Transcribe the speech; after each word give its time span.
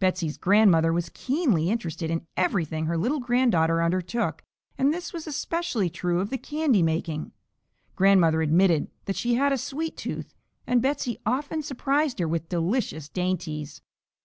Betsey's 0.00 0.38
grandmother 0.38 0.92
was 0.92 1.08
keenly 1.14 1.70
interested 1.70 2.10
in 2.10 2.26
everything 2.36 2.86
her 2.86 2.98
little 2.98 3.20
granddaughter 3.20 3.80
undertook, 3.80 4.42
and 4.76 4.92
this 4.92 5.12
was 5.12 5.24
especially 5.28 5.88
true 5.88 6.18
of 6.18 6.30
the 6.30 6.36
candy 6.36 6.82
making. 6.82 7.30
Grandmother 7.94 8.42
admitted 8.42 8.90
that 9.04 9.14
she 9.14 9.34
had 9.34 9.52
a 9.52 9.56
"sweet 9.58 9.96
tooth," 9.96 10.34
and 10.66 10.82
Betsey 10.82 11.20
often 11.24 11.62
surprised 11.62 12.18
her 12.18 12.26
with 12.26 12.48
delicious 12.48 13.08
dainties. 13.08 13.82